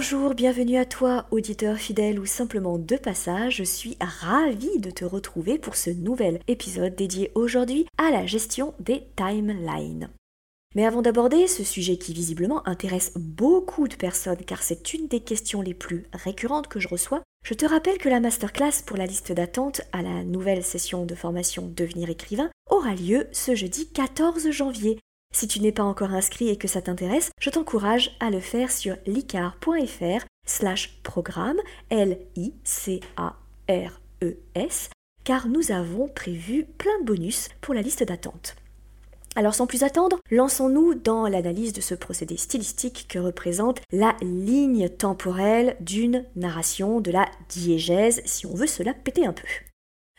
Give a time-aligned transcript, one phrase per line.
[0.00, 3.56] Bonjour, bienvenue à toi, auditeur fidèle ou simplement de passage.
[3.56, 8.74] Je suis ravie de te retrouver pour ce nouvel épisode dédié aujourd'hui à la gestion
[8.78, 10.08] des timelines.
[10.76, 15.18] Mais avant d'aborder ce sujet qui visiblement intéresse beaucoup de personnes car c'est une des
[15.18, 19.06] questions les plus récurrentes que je reçois, je te rappelle que la masterclass pour la
[19.06, 24.52] liste d'attente à la nouvelle session de formation Devenir écrivain aura lieu ce jeudi 14
[24.52, 25.00] janvier
[25.34, 28.70] si tu n'es pas encore inscrit et que ça t'intéresse, je t'encourage à le faire
[28.70, 30.24] sur licar.fr
[31.02, 31.58] programme
[31.90, 32.50] L-I-C-A-R-E-S
[35.24, 38.56] car nous avons prévu plein de bonus pour la liste d'attente.
[39.36, 44.88] Alors sans plus attendre, lançons-nous dans l'analyse de ce procédé stylistique que représente la ligne
[44.88, 49.46] temporelle d'une narration, de la diégèse, si on veut se la péter un peu.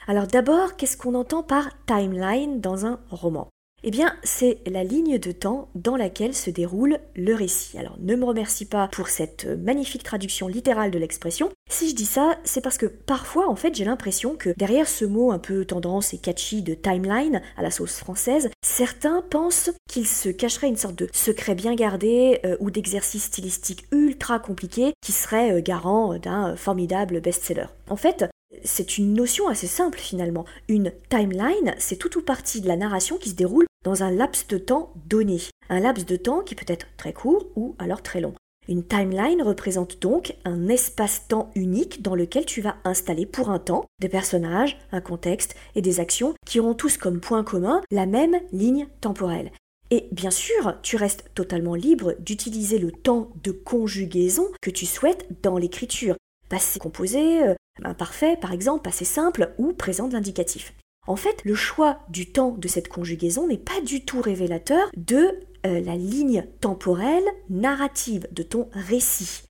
[0.08, 3.50] Alors d'abord, qu'est-ce qu'on entend par timeline dans un roman?
[3.83, 7.77] Eh bien, c'est la ligne de temps dans laquelle se déroule le récit.
[7.77, 11.49] Alors, ne me remercie pas pour cette magnifique traduction littérale de l'expression.
[11.69, 15.05] Si je dis ça, c'est parce que parfois, en fait, j'ai l'impression que derrière ce
[15.05, 20.07] mot un peu tendance et catchy de timeline à la sauce française, certains pensent qu'il
[20.07, 25.11] se cacherait une sorte de secret bien gardé euh, ou d'exercice stylistique ultra compliqué qui
[25.11, 27.67] serait euh, garant d'un formidable best-seller.
[27.89, 28.25] En fait,
[28.63, 30.45] c'est une notion assez simple finalement.
[30.67, 34.47] Une timeline, c'est tout ou partie de la narration qui se déroule dans un laps
[34.47, 35.39] de temps donné.
[35.69, 38.33] Un laps de temps qui peut être très court ou alors très long.
[38.67, 43.85] Une timeline représente donc un espace-temps unique dans lequel tu vas installer pour un temps
[44.00, 48.39] des personnages, un contexte et des actions qui auront tous comme point commun la même
[48.52, 49.52] ligne temporelle.
[49.89, 55.25] Et bien sûr, tu restes totalement libre d'utiliser le temps de conjugaison que tu souhaites
[55.41, 56.16] dans l'écriture.
[56.47, 60.75] Passé composé, euh, imparfait par exemple, passé simple ou présent de l'indicatif.
[61.09, 65.40] En fait, le choix du temps de cette conjugaison n'est pas du tout révélateur de
[65.66, 69.42] euh, la ligne temporelle narrative de ton récit.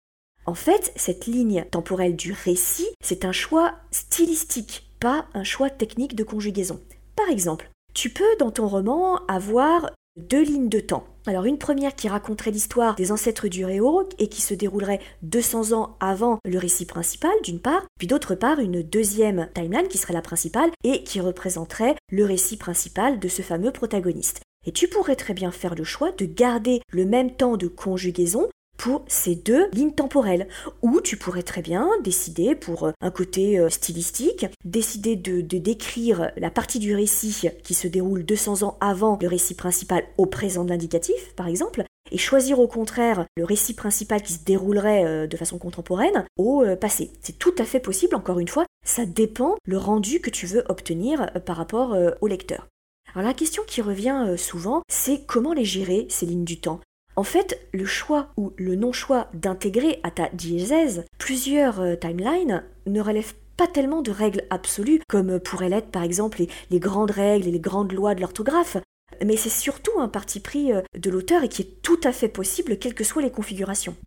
[0.46, 6.16] En fait, cette ligne temporelle du récit, c'est un choix stylistique, pas un choix technique
[6.16, 6.80] de conjugaison.
[7.18, 11.06] Par exemple, tu peux dans ton roman avoir deux lignes de temps.
[11.26, 15.74] Alors une première qui raconterait l'histoire des ancêtres du Réo et qui se déroulerait 200
[15.74, 20.14] ans avant le récit principal d'une part, puis d'autre part une deuxième timeline qui serait
[20.14, 24.42] la principale et qui représenterait le récit principal de ce fameux protagoniste.
[24.66, 28.50] Et tu pourrais très bien faire le choix de garder le même temps de conjugaison
[28.80, 30.48] pour ces deux lignes temporelles.
[30.82, 36.32] Ou tu pourrais très bien décider, pour euh, un côté euh, stylistique, décider de, décrire
[36.38, 40.64] la partie du récit qui se déroule 200 ans avant le récit principal au présent
[40.64, 45.28] de l'indicatif, par exemple, et choisir au contraire le récit principal qui se déroulerait euh,
[45.28, 47.12] de façon contemporaine au passé.
[47.22, 50.64] C'est tout à fait possible, encore une fois, ça dépend le rendu que tu veux
[50.70, 52.68] obtenir par rapport au lecteur.
[53.14, 56.80] Alors la question qui revient souvent, c'est comment les gérer, ces lignes du temps?
[57.20, 63.02] En fait, le choix ou le non-choix d'intégrer à ta diégèse plusieurs euh, timelines ne
[63.02, 67.52] relève pas tellement de règles absolues, comme pourraient l'être par exemple les, grandes règles et
[67.52, 68.78] les grandes lois de l'orthographe,
[69.22, 72.30] mais c'est surtout un parti pris euh, de l'auteur et qui est tout à fait
[72.30, 73.98] possible quelles que soient les configurations.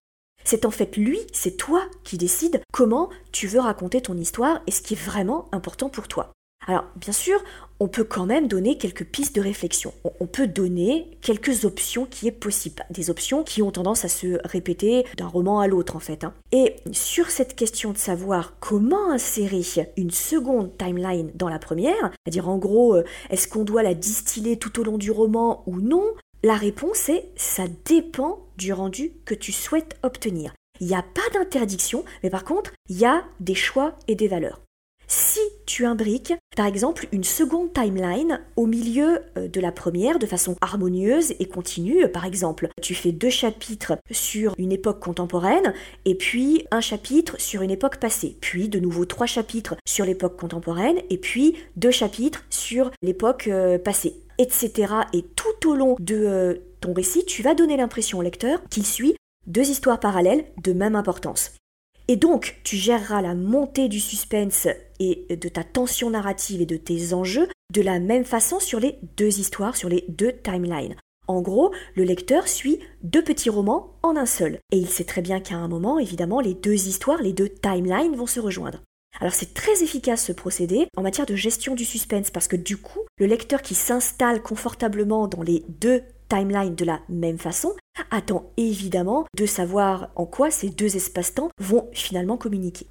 [0.43, 4.71] C'est en fait lui, c'est toi qui décide comment tu veux raconter ton histoire et
[4.71, 6.33] ce qui est vraiment important pour toi.
[6.67, 7.43] Alors, bien sûr,
[7.81, 9.93] on peut quand même donner quelques pistes de réflexion.
[10.21, 12.85] On peut donner quelques options qui est possible.
[12.91, 16.23] Des options qui ont tendance à se répéter d'un roman à l'autre, en fait.
[16.23, 16.35] Hein.
[16.53, 19.63] Et sur cette question de savoir comment insérer
[19.97, 24.57] une seconde timeline dans la première, c'est-à-dire en gros, euh, est-ce qu'on doit la distiller
[24.57, 26.05] tout au long du roman ou non
[26.45, 30.55] La réponse est ça dépend du rendu que tu souhaites obtenir.
[30.81, 34.29] Il n'y a pas d'interdiction, mais par contre, il y a des choix et des
[34.29, 34.61] valeurs.
[35.15, 40.25] Si tu imbriques, par exemple, une seconde timeline au milieu euh, de la première de
[40.25, 45.75] façon harmonieuse et continue, par exemple, tu fais deux chapitres sur une époque contemporaine
[46.07, 50.39] et puis un chapitre sur une époque passée, puis de nouveau trois chapitres sur l'époque
[50.39, 54.95] contemporaine et puis deux chapitres sur l'époque euh, passée, etc.
[55.13, 58.87] Et tout au long de euh, ton récit, tu vas donner l'impression au lecteur qu'il
[58.87, 59.15] suit
[59.47, 61.53] deux histoires parallèles de même importance.
[62.09, 64.69] Et donc, tu géreras la montée du suspense
[64.99, 68.99] et de ta tension narrative et de tes enjeux de la même façon sur les
[69.17, 70.97] deux histoires, sur les deux timelines.
[71.29, 74.59] En gros, le lecteur suit deux petits romans en un seul.
[74.73, 78.17] Et il sait très bien qu'à un moment, évidemment, les deux histoires, les deux timelines
[78.17, 78.81] vont se rejoindre.
[79.21, 82.77] Alors c'est très efficace ce procédé en matière de gestion du suspense parce que du
[82.77, 86.03] coup, le lecteur qui s'installe confortablement dans les deux
[86.33, 87.75] timelines de la même façon
[88.11, 92.87] attend évidemment de savoir en quoi ces deux espaces-temps vont finalement communiquer.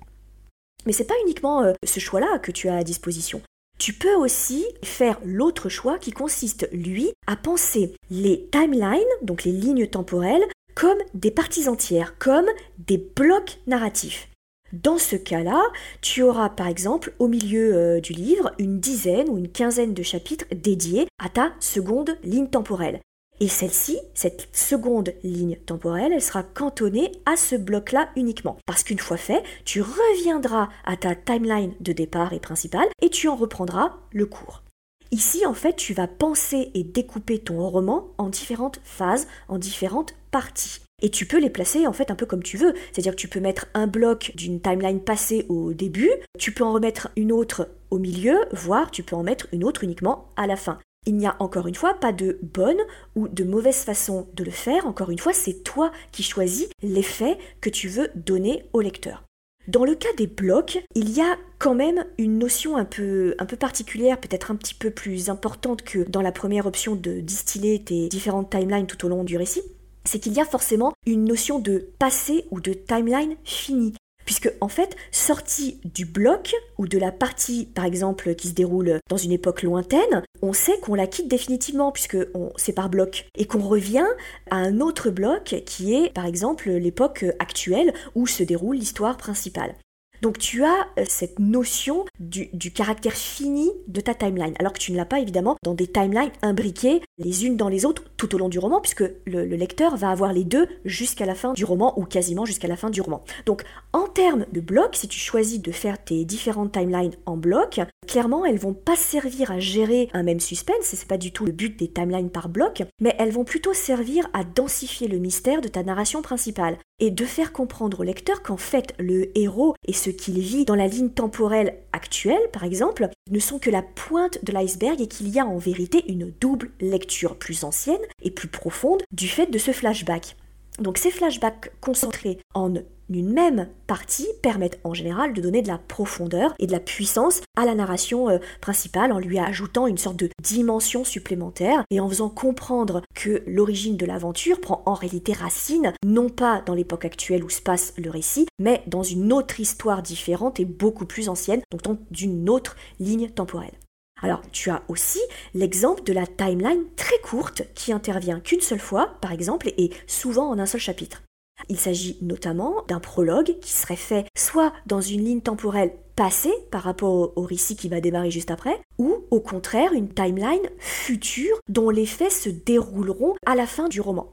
[0.85, 3.41] Mais c'est pas uniquement euh, ce choix-là que tu as à disposition.
[3.79, 9.51] Tu peux aussi faire l'autre choix qui consiste, lui, à penser les timelines, donc les
[9.51, 10.45] lignes temporelles,
[10.75, 12.47] comme des parties entières, comme
[12.77, 14.29] des blocs narratifs.
[14.71, 15.63] Dans ce cas-là,
[16.01, 20.03] tu auras par exemple au milieu euh, du livre une dizaine ou une quinzaine de
[20.03, 23.01] chapitres dédiés à ta seconde ligne temporelle.
[23.41, 28.57] Et celle-ci, cette seconde ligne temporelle, elle sera cantonnée à ce bloc-là uniquement.
[28.67, 33.27] Parce qu'une fois fait, tu reviendras à ta timeline de départ et principale et tu
[33.27, 34.61] en reprendras le cours.
[35.09, 40.13] Ici, en fait, tu vas penser et découper ton roman en différentes phases, en différentes
[40.29, 40.81] parties.
[41.01, 42.75] Et tu peux les placer en fait un peu comme tu veux.
[42.91, 46.73] C'est-à-dire que tu peux mettre un bloc d'une timeline passée au début, tu peux en
[46.73, 50.55] remettre une autre au milieu, voire tu peux en mettre une autre uniquement à la
[50.55, 50.77] fin.
[51.07, 52.77] Il n'y a encore une fois pas de bonne
[53.15, 54.85] ou de mauvaise façon de le faire.
[54.85, 59.23] Encore une fois, c'est toi qui choisis l'effet que tu veux donner au lecteur.
[59.67, 63.45] Dans le cas des blocs, il y a quand même une notion un peu, un
[63.45, 67.83] peu particulière, peut-être un petit peu plus importante que dans la première option de distiller
[67.83, 69.63] tes différentes timelines tout au long du récit.
[70.05, 73.93] C'est qu'il y a forcément une notion de passé ou de timeline finie.
[74.31, 79.01] Puisque, en fait, sorti du bloc ou de la partie, par exemple, qui se déroule
[79.09, 82.15] dans une époque lointaine, on sait qu'on la quitte définitivement, puisque
[82.55, 84.07] c'est par bloc, et qu'on revient
[84.49, 89.75] à un autre bloc qui est, par exemple, l'époque actuelle où se déroule l'histoire principale.
[90.21, 94.91] Donc tu as euh, cette notion du, caractère fini de ta timeline, alors que tu
[94.91, 98.37] ne l'as pas évidemment dans des timelines imbriquées les unes dans les autres tout au
[98.37, 101.97] long du roman, puisque le, lecteur va avoir les deux jusqu'à la fin du roman,
[101.99, 103.23] ou quasiment jusqu'à la fin du roman.
[103.45, 103.63] Donc
[103.93, 107.79] en termes de blocs, si tu choisis de faire tes différentes timelines en bloc,
[108.11, 111.53] clairement elles vont pas servir à gérer un même suspense, c'est pas du tout le
[111.53, 115.69] but des timelines par bloc, mais elles vont plutôt servir à densifier le mystère de
[115.69, 120.09] ta narration principale et de faire comprendre au lecteur qu'en fait le héros et ce
[120.09, 124.51] qu'il vit dans la ligne temporelle actuelle, par exemple, ne sont que la pointe de
[124.51, 129.03] l'iceberg et qu'il y a en vérité une double lecture plus ancienne et plus profonde
[129.13, 130.35] du fait de ce flashback.
[130.79, 132.73] Donc ces flashbacks concentrés en
[133.15, 137.41] une même partie permettent en général de donner de la profondeur et de la puissance
[137.57, 142.09] à la narration euh, principale en lui ajoutant une sorte de dimension supplémentaire et en
[142.09, 147.43] faisant comprendre que l'origine de l'aventure prend en réalité racine non pas dans l'époque actuelle
[147.43, 151.61] où se passe le récit, mais dans une autre histoire différente et beaucoup plus ancienne,
[151.71, 153.77] donc d'une autre ligne temporelle.
[154.21, 155.19] Alors, tu as aussi
[155.53, 160.49] l'exemple de la timeline très courte qui intervient qu'une seule fois, par exemple, et souvent
[160.49, 161.23] en un seul chapitre.
[161.69, 166.83] Il s'agit notamment d'un prologue qui serait fait soit dans une ligne temporelle passée par
[166.83, 171.89] rapport au récit qui va démarrer juste après, ou au contraire une timeline future dont
[171.89, 174.31] les faits se dérouleront à la fin du roman.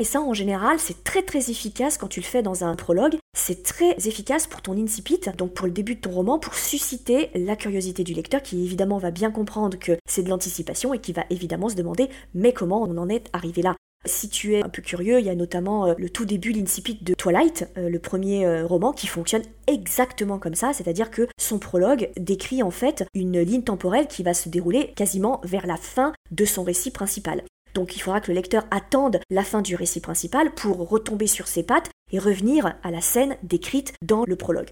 [0.00, 3.18] Et ça, en général, c'est très très efficace quand tu le fais dans un prologue.
[3.36, 7.30] C'est très efficace pour ton incipit, donc pour le début de ton roman, pour susciter
[7.34, 11.12] la curiosité du lecteur qui évidemment va bien comprendre que c'est de l'anticipation et qui
[11.12, 13.76] va évidemment se demander mais comment on en est arrivé là?
[14.06, 16.98] Si tu es un peu curieux, il y a notamment euh, le tout début, l'incipit
[17.00, 21.58] de Twilight, euh, le premier euh, roman, qui fonctionne exactement comme ça, c'est-à-dire que son
[21.58, 26.12] prologue décrit en fait une ligne temporelle qui va se dérouler quasiment vers la fin
[26.30, 27.42] de son récit principal.
[27.74, 31.46] Donc il faudra que le lecteur attende la fin du récit principal pour retomber sur
[31.46, 34.70] ses pattes et revenir à la scène décrite dans le prologue.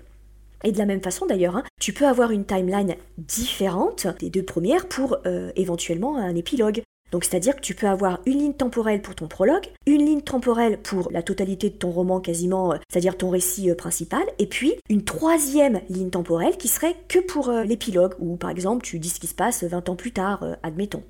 [0.64, 4.42] Et de la même façon d'ailleurs, hein, tu peux avoir une timeline différente des deux
[4.42, 5.18] premières pour
[5.54, 6.82] éventuellement un épilogue.
[7.12, 10.78] Donc c'est-à-dire que tu peux avoir une ligne temporelle pour ton prologue, une ligne temporelle
[10.82, 14.74] pour la totalité de ton roman quasiment, euh, c'est-à-dire ton récit euh, principal, et puis
[14.88, 19.20] une troisième ligne temporelle qui serait que pour l'épilogue, ou par exemple tu dis ce
[19.20, 21.02] qui se passe 20 ans plus tard, admettons.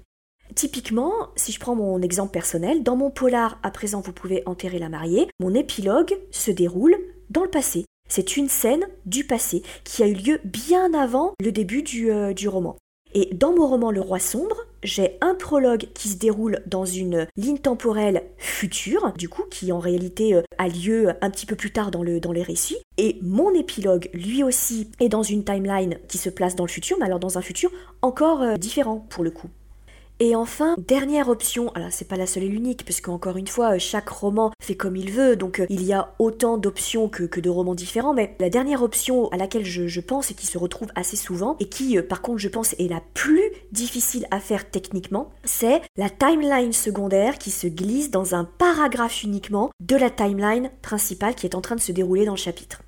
[0.55, 4.79] Typiquement, si je prends mon exemple personnel, dans mon polar À présent vous pouvez enterrer
[4.79, 6.97] la mariée, mon épilogue se déroule
[7.31, 7.85] dans le passé.
[8.09, 12.33] C'est une scène du passé qui a eu lieu bien avant le début du, euh,
[12.33, 12.77] du roman.
[13.15, 17.27] Et dans mon roman Le Roi sombre, j'ai un prologue qui se déroule dans une
[17.37, 21.73] ligne temporelle future, du coup, qui en réalité euh, a lieu un petit peu plus
[21.73, 22.79] tard dans, le, dans les récits.
[22.97, 26.97] Et mon épilogue, lui aussi, est dans une timeline qui se place dans le futur,
[26.99, 27.71] mais alors dans un futur
[28.03, 29.49] encore euh, différent pour le coup.
[30.21, 33.79] Et enfin, dernière option, alors c'est pas la seule et l'unique, puisque encore une fois,
[33.79, 37.49] chaque roman fait comme il veut, donc euh, il y a autant d'options que, de
[37.49, 41.17] romans différents, mais la dernière option à laquelle je, pense et qui se retrouve assez
[41.17, 45.31] souvent, et qui euh, par contre je pense est la plus difficile à faire techniquement,
[45.45, 51.37] c'est la timeline secondaire qui se glisse dans un paragraphe uniquement de la timeline principale
[51.37, 52.83] qui est en train de se dérouler dans le chapitre.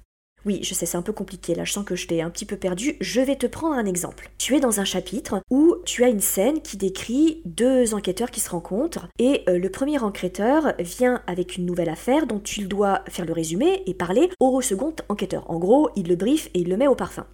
[0.47, 2.47] Oui, je sais, c'est un peu compliqué, là je sens que je t'ai un petit
[2.47, 2.97] peu perdu.
[3.01, 4.31] Je vais te prendre un exemple.
[4.39, 8.41] Tu es dans un chapitre où tu as une scène qui décrit deux enquêteurs qui
[8.41, 13.03] se rencontrent et euh, le premier enquêteur vient avec une nouvelle affaire dont tu dois
[13.09, 15.51] faire le résumé et parler au second enquêteur.
[15.51, 17.27] En gros, il le brief et il le met au parfum.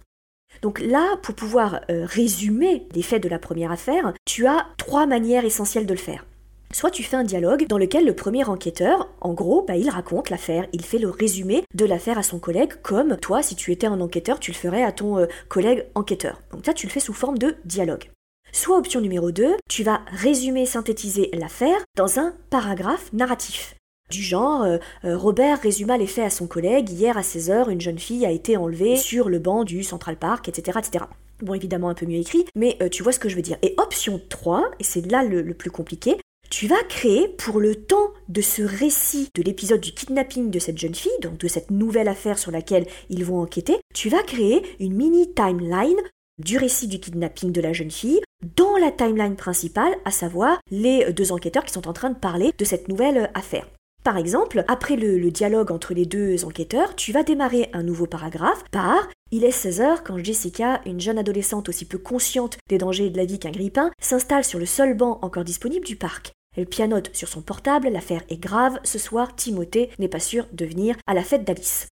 [0.61, 5.05] Donc là, pour pouvoir euh, résumer les faits de la première affaire, tu as trois
[5.05, 6.25] manières essentielles de le faire.
[6.73, 10.29] Soit tu fais un dialogue dans lequel le premier enquêteur, en gros, bah, il raconte
[10.29, 13.87] l'affaire, il fait le résumé de l'affaire à son collègue, comme toi, si tu étais
[13.87, 16.41] un enquêteur, tu le ferais à ton euh, collègue enquêteur.
[16.51, 18.11] Donc ça, tu le fais sous forme de dialogue.
[18.51, 23.75] Soit option numéro 2, tu vas résumer, synthétiser l'affaire dans un paragraphe narratif.
[24.09, 27.81] Du genre, euh, euh, Robert résuma les faits à son collègue, hier à 16h, une
[27.81, 30.79] jeune fille a été enlevée sur le banc du Central Park, etc.
[30.79, 31.05] etc.
[31.41, 33.57] Bon, évidemment un peu mieux écrit, mais tu vois ce que je veux dire.
[33.61, 36.17] Et option 3, et c'est là le plus compliqué,
[36.49, 40.77] tu vas créer pour le temps de ce récit de l'épisode du kidnapping de cette
[40.77, 44.63] jeune fille, donc de cette nouvelle affaire sur laquelle ils vont enquêter, tu vas créer
[44.79, 46.01] une mini timeline
[46.39, 48.21] du récit du kidnapping de la jeune fille
[48.55, 52.51] dans la timeline principale, à savoir les deux enquêteurs qui sont en train de parler
[52.57, 53.67] de cette nouvelle affaire.
[54.03, 58.63] Par exemple, après le, dialogue entre les deux enquêteurs, tu vas démarrer un nouveau paragraphe
[58.71, 63.09] par Il est 16 heures quand Jessica, une jeune adolescente aussi peu consciente des dangers
[63.09, 66.31] de la vie qu'un grippin, s'installe sur le seul banc encore disponible du parc.
[66.57, 70.65] Elle pianote sur son portable, l'affaire est grave, ce soir Timothée n'est pas sûr de
[70.65, 71.87] venir à la fête d'Alice.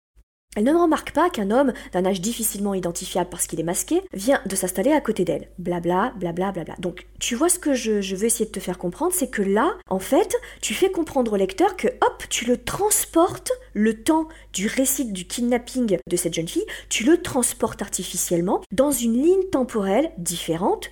[0.56, 4.42] Elle ne remarque pas qu'un homme, d'un âge difficilement identifiable parce qu'il est masqué, vient
[4.46, 5.50] de s'installer à côté d'elle.
[5.60, 6.76] Blabla, blabla, blabla.
[6.80, 9.42] Donc, tu vois ce que je, je veux essayer de te faire comprendre, c'est que
[9.42, 14.30] là, en fait, tu fais comprendre au lecteur que, hop, tu le transportes, le temps
[14.54, 19.50] du récit du kidnapping de cette jeune fille, tu le transportes artificiellement dans une ligne
[19.52, 20.90] temporelle différente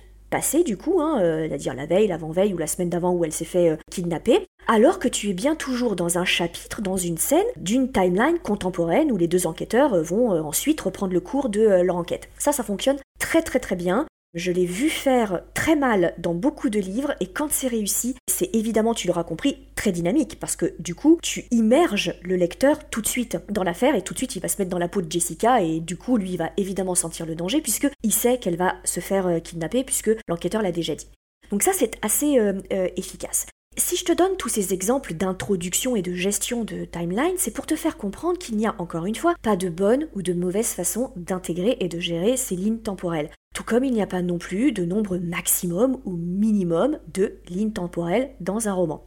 [0.64, 3.44] du coup, hein, euh, c'est-à-dire la veille, l'avant-veille ou la semaine d'avant où elle s'est
[3.44, 7.46] fait euh, kidnapper, alors que tu es bien toujours dans un chapitre, dans une scène
[7.56, 11.96] d'une timeline contemporaine où les deux enquêteurs euh, vont ensuite reprendre le cours de leur
[11.96, 12.28] enquête.
[12.38, 14.06] Ça, ça fonctionne très très très bien.
[14.34, 18.50] Je l'ai vu faire très mal dans beaucoup de livres et quand c'est réussi, c'est
[18.52, 23.00] évidemment, tu l'auras compris, très dynamique parce que du coup, tu immerges le lecteur tout
[23.00, 25.02] de suite dans l'affaire et tout de suite il va se mettre dans la peau
[25.02, 28.56] de Jessica et du coup, lui, va évidemment sentir le danger puisque il sait qu'elle
[28.56, 31.06] va se faire euh, kidnapper puisque l'enquêteur l'a déjà dit.
[31.52, 33.46] Donc ça, c'est assez euh, euh, efficace.
[33.76, 37.66] Si je te donne tous ces exemples d'introduction et de gestion de timeline, c'est pour
[37.66, 40.68] te faire comprendre qu'il n'y a encore une fois pas de bonne ou de mauvaise
[40.68, 43.30] façon d'intégrer et de gérer ces lignes temporelles.
[43.52, 47.72] Tout comme il n'y a pas non plus de nombre maximum ou minimum de lignes
[47.72, 49.04] temporelles dans un roman.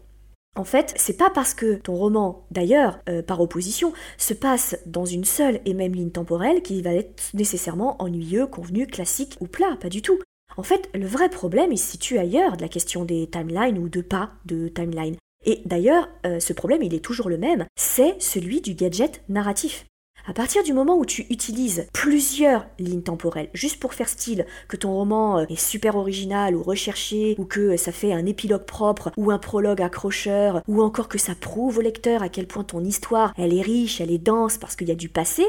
[0.58, 5.06] En fait, c'est pas parce que ton roman, d'ailleurs, euh, par opposition, se passe dans
[5.06, 9.78] une seule et même ligne temporelle qu'il va être nécessairement ennuyeux, convenu, classique ou plat,
[9.80, 10.20] pas du tout.
[10.58, 13.90] En fait, le vrai problème, il se situe ailleurs de la question des timelines ou
[13.90, 15.16] de pas de timeline.
[15.46, 19.86] Et d'ailleurs, euh, ce problème, il est toujours le même, c'est celui du gadget narratif.
[20.26, 24.76] À partir du moment où tu utilises plusieurs lignes temporelles, juste pour faire style, que
[24.76, 29.12] ton roman euh, est super original ou recherché, ou que ça fait un épilogue propre,
[29.16, 32.84] ou un prologue accrocheur, ou encore que ça prouve au lecteur à quel point ton
[32.84, 35.46] histoire, elle est riche, elle est dense parce qu'il y a du passé,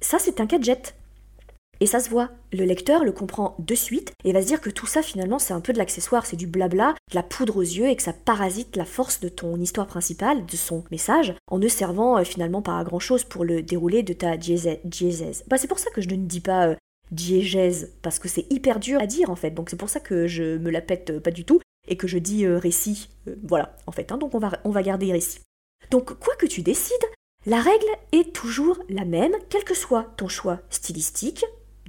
[0.00, 0.94] ça c'est un gadget.
[1.82, 2.30] Et ça se voit.
[2.52, 5.52] Le lecteur le comprend de suite et va se dire que tout ça finalement c'est
[5.52, 8.12] un peu de l'accessoire, c'est du blabla, de la poudre aux yeux et que ça
[8.12, 12.62] parasite la force de ton histoire principale, de son message, en ne servant euh, finalement
[12.62, 15.42] pas à grand chose pour le dérouler de ta diégèse.
[15.48, 16.76] Bah, c'est pour ça que je ne dis pas euh,
[17.10, 20.28] diégèse, parce que c'est hyper dur à dire en fait, donc c'est pour ça que
[20.28, 23.08] je me la pète euh, pas du tout et que je dis récit.
[23.42, 24.18] voilà, en fait, hein.
[24.18, 25.40] donc on va, on va garder récit.
[25.90, 26.94] Donc quoi que tu décides,
[27.44, 31.44] la règle est toujours la même, quel que soit ton choix stylistique,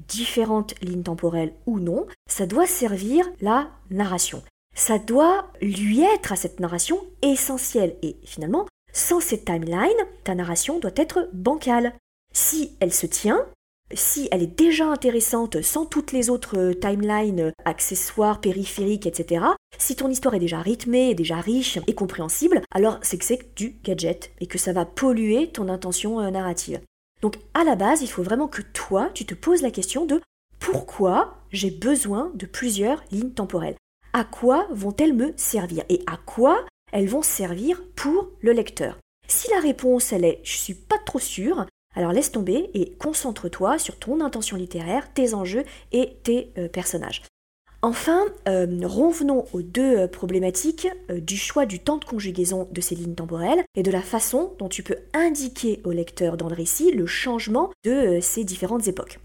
[0.07, 4.41] différentes lignes temporelles ou non, ça doit servir la narration.
[4.75, 7.95] Ça doit lui être à cette narration essentielle.
[8.01, 9.91] Et finalement, sans cette timeline,
[10.23, 11.93] ta narration doit être bancale.
[12.33, 13.45] Si elle se tient,
[13.93, 19.45] si elle est déjà intéressante sans toutes les autres timelines, accessoires, périphériques, etc.,
[19.77, 23.77] si ton histoire est déjà rythmée, déjà riche et compréhensible, alors c'est que c'est du
[23.83, 26.79] gadget et que ça va polluer ton intention euh, narrative.
[27.23, 30.21] Donc à la base, il faut vraiment que toi, tu te poses la question de
[30.59, 33.77] pourquoi j'ai besoin de plusieurs lignes temporelles
[34.11, 38.97] À quoi vont-elles me servir Et à quoi elles vont servir pour le lecteur?
[39.29, 41.65] Si la réponse, elle est je suis pas trop sûre,
[41.95, 45.63] alors laisse tomber et concentre-toi sur ton intention littéraire, tes enjeux
[45.93, 47.21] et tes euh, personnages.
[47.85, 52.79] Enfin, euh, revenons aux deux euh, problématiques euh, du choix du temps de conjugaison de
[52.79, 56.55] ces lignes temporelles et de la façon dont tu peux indiquer au lecteur dans le
[56.55, 59.19] récit le changement de ces différentes époques.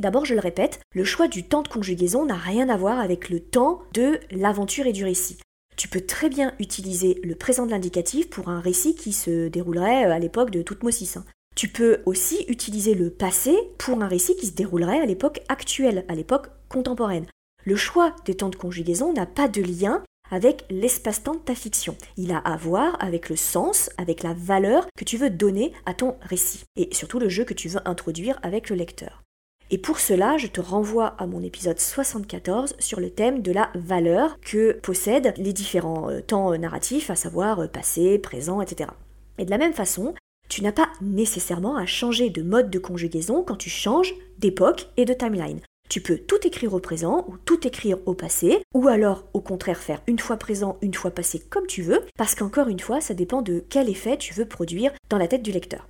[0.00, 3.28] D'abord, je le répète, le choix du temps de conjugaison n'a rien à voir avec
[3.28, 5.36] le temps de l'aventure et du récit.
[5.76, 10.04] Tu peux très bien utiliser le présent de l'indicatif pour un récit qui se déroulerait
[10.04, 11.18] à l'époque de Toutmosis.
[11.18, 11.24] Hein.
[11.54, 16.06] Tu peux aussi utiliser le passé pour un récit qui se déroulerait à l'époque actuelle,
[16.08, 17.26] à l'époque contemporaine.
[17.68, 21.98] Le choix des temps de conjugaison n'a pas de lien avec l'espace-temps de ta fiction.
[22.16, 25.92] Il a à voir avec le sens, avec la valeur que tu veux donner à
[25.92, 29.22] ton récit, et surtout le jeu que tu veux introduire avec le lecteur.
[29.70, 33.68] Et pour cela, je te renvoie à mon épisode 74 sur le thème de la
[33.74, 38.88] valeur que possèdent les différents euh, temps narratifs, à savoir euh, passé, présent, etc.
[39.36, 40.14] Et de la même façon,
[40.48, 45.04] tu n'as pas nécessairement à changer de mode de conjugaison quand tu changes d'époque et
[45.04, 45.60] de timeline.
[45.88, 49.78] Tu peux tout écrire au présent ou tout écrire au passé, ou alors au contraire
[49.78, 53.14] faire une fois présent, une fois passé comme tu veux, parce qu'encore une fois, ça
[53.14, 55.86] dépend de quel effet tu veux produire dans la tête du lecteur.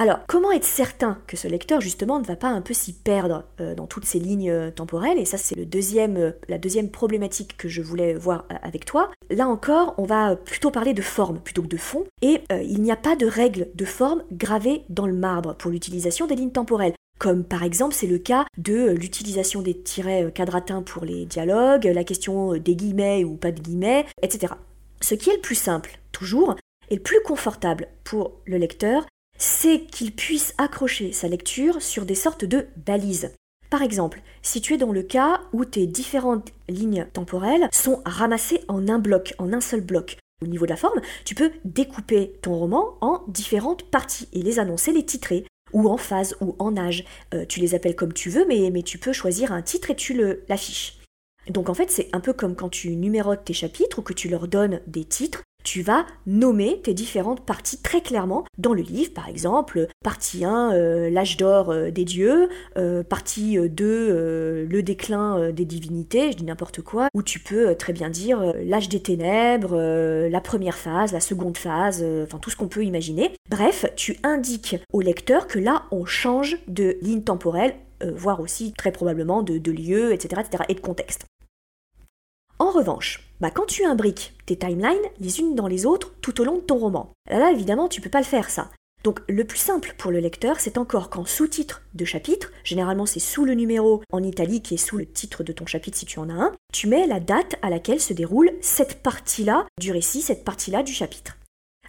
[0.00, 3.42] Alors, comment être certain que ce lecteur, justement, ne va pas un peu s'y perdre
[3.60, 5.18] euh, dans toutes ces lignes euh, temporelles?
[5.18, 9.10] Et ça, c'est euh, la deuxième problématique que je voulais voir avec toi.
[9.28, 12.04] Là encore, on va plutôt parler de forme plutôt que de fond.
[12.22, 16.26] Et il n'y a pas de règle de forme gravée dans le marbre pour l'utilisation
[16.26, 21.04] des lignes temporelles comme par exemple c'est le cas de l'utilisation des tirets quadratins pour
[21.04, 24.54] les dialogues, la question des guillemets ou pas de guillemets, etc.
[25.00, 26.56] Ce qui est le plus simple, toujours,
[26.90, 29.06] et le plus confortable pour le lecteur,
[29.38, 33.34] c'est qu'il puisse accrocher sa lecture sur des sortes de balises.
[33.70, 38.64] Par exemple, si tu es dans le cas où tes différentes lignes temporelles sont ramassées
[38.68, 42.38] en un bloc, en un seul bloc, au niveau de la forme, tu peux découper
[42.42, 46.76] ton roman en différentes parties et les annoncer, les titrer, ou en phase, ou en
[46.76, 47.04] âge.
[47.34, 49.96] Euh, tu les appelles comme tu veux, mais, mais tu peux choisir un titre et
[49.96, 50.98] tu l'affiches.
[51.48, 54.28] Donc en fait, c'est un peu comme quand tu numérotes tes chapitres ou que tu
[54.28, 59.12] leur donnes des titres tu vas nommer tes différentes parties très clairement dans le livre,
[59.12, 62.48] par exemple, partie 1, euh, l'âge d'or euh, des dieux,
[62.78, 67.92] euh, partie 2, le déclin des divinités, je dis n'importe quoi, où tu peux très
[67.92, 72.68] bien dire l'âge des ténèbres, la première phase, la seconde phase, enfin tout ce qu'on
[72.68, 73.34] peut imaginer.
[73.50, 78.92] Bref, tu indiques au lecteur que là, on change de ligne temporelle, voire aussi très
[78.92, 81.26] probablement de, de lieu, etc., etc., et de contexte.
[82.60, 86.44] En revanche, bah quand tu imbriques tes timelines les unes dans les autres tout au
[86.44, 88.70] long de ton roman, là, évidemment tu peux pas le faire ça.
[89.04, 93.20] Donc le plus simple pour le lecteur, c'est encore qu'en sous-titre de chapitre, généralement c'est
[93.20, 96.28] sous le numéro en italique et sous le titre de ton chapitre si tu en
[96.28, 100.44] as un, tu mets la date à laquelle se déroule cette partie-là du récit, cette
[100.44, 101.37] partie-là du chapitre.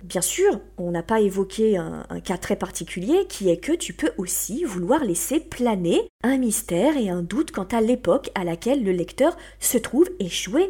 [0.03, 4.12] Bien sûr, on n'a pas évoqué un, cas très particulier qui est que tu peux
[4.17, 8.91] aussi vouloir laisser planer un mystère et un doute quant à l'époque à laquelle le
[8.91, 10.29] lecteur se trouve et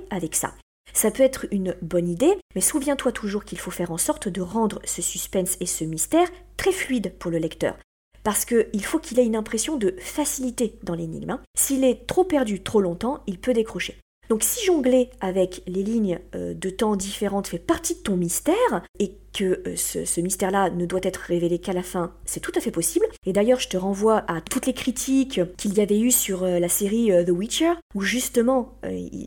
[0.09, 0.53] avec ça.
[0.93, 4.41] Ça peut être une bonne idée, mais souviens-toi toujours qu'il faut faire en sorte de
[4.41, 7.77] rendre ce suspense et ce mystère très fluide pour le lecteur.
[8.23, 11.29] Parce qu'il faut qu'il ait une impression de facilité dans l'énigme.
[11.29, 11.41] Hein.
[11.55, 13.97] S'il est trop perdu trop longtemps, il peut décrocher.
[14.29, 18.83] Donc si jongler avec les lignes euh, de temps différentes fait partie de ton mystère,
[18.99, 22.59] et que euh, ce, mystère-là ne doit être révélé qu'à la fin, c'est tout à
[22.59, 23.07] fait possible.
[23.25, 26.59] Et d'ailleurs, je te renvoie à toutes les critiques qu'il y avait eu sur euh,
[26.59, 28.77] la série The Witcher, où justement,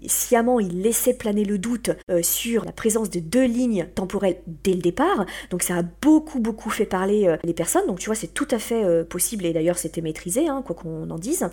[0.06, 1.90] sciemment, il laissait planer le doute
[2.22, 5.26] sur la présence de deux lignes temporelles dès le départ.
[5.50, 7.86] Donc ça a beaucoup, beaucoup fait parler les personnes.
[7.86, 11.10] Donc tu vois, c'est tout à fait possible, et d'ailleurs c'était maîtrisé, hein, quoi qu'on
[11.10, 11.48] en dise.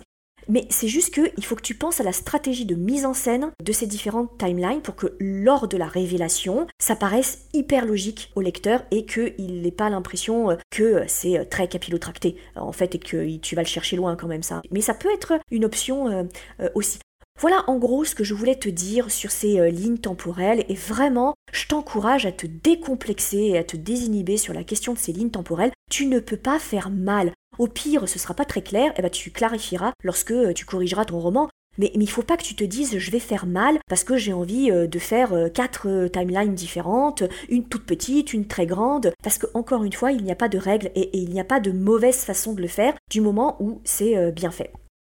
[0.48, 3.50] Mais c'est juste qu'il faut que tu penses à la stratégie de mise en scène
[3.62, 8.40] de ces différentes timelines pour que lors de la révélation, ça paraisse hyper logique au
[8.40, 12.98] lecteur et qu'il n'ait pas l'impression euh, que c'est euh, très capillotracté en fait et
[12.98, 14.62] que tu vas le chercher loin quand même ça.
[14.70, 16.98] Mais ça peut être une option euh, aussi.
[17.38, 21.34] Voilà en gros ce que je voulais te dire sur ces lignes temporelles et vraiment
[21.52, 25.30] je t'encourage à te décomplexer et à te désinhiber sur la question de ces lignes
[25.30, 25.72] temporelles.
[25.90, 27.32] Tu ne peux pas faire mal.
[27.60, 30.64] Au pire, ce sera pas très clair, et eh ben tu clarifieras lorsque euh, tu
[30.64, 31.50] corrigeras ton roman.
[31.76, 34.32] Mais, il faut pas que tu te dises je vais faire mal parce que j'ai
[34.32, 39.36] envie euh, de faire euh, quatre timelines différentes, une toute petite, une très grande, parce
[39.36, 41.60] que encore une fois, il n'y a pas de règle et, il n'y a pas
[41.60, 44.72] de mauvaise façon de le faire du moment où c'est bien fait.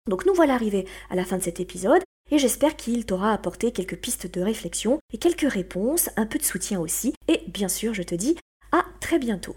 [0.08, 3.72] Donc nous voilà arrivés à la fin de cet épisode et j'espère qu'il t'aura apporté
[3.72, 7.12] quelques pistes de réflexion et quelques réponses, un peu de soutien aussi.
[7.26, 8.36] Et bien sûr, je te dis
[8.70, 9.56] à très bientôt.